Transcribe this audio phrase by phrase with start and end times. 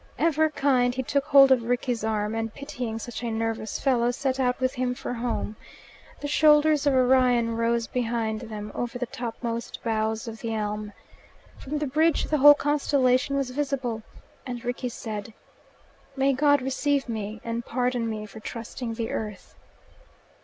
[0.17, 4.39] Ever kind, he took hold of Rickie's arm, and, pitying such a nervous fellow, set
[4.39, 5.55] out with him for home.
[6.21, 10.91] The shoulders of Orion rose behind them over the topmost boughs of the elm.
[11.59, 14.01] From the bridge the whole constellation was visible,
[14.43, 15.35] and Rickie said,
[16.15, 19.53] "May God receive me and pardon me for trusting the earth."